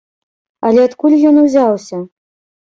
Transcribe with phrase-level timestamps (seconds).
[0.69, 2.01] Але адкуль ён узяўся?